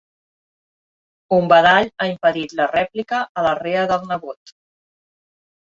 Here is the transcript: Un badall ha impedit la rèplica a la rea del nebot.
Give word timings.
Un 1.37 1.49
badall 1.51 1.91
ha 2.05 2.09
impedit 2.13 2.57
la 2.61 2.67
rèplica 2.71 3.23
a 3.43 3.47
la 3.49 3.55
rea 3.63 3.87
del 3.93 4.11
nebot. 4.15 4.57